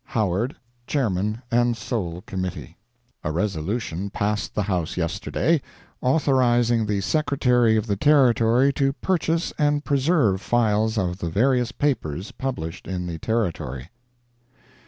[0.05, 0.55] HOWARD,
[0.87, 2.75] Chairman and Sole Committee
[3.23, 5.61] A resolution passed the House yesterday,
[6.01, 12.31] authorizing the Secretary of the Territory to purchase and preserve files of the various papers
[12.31, 13.89] published in the Territory.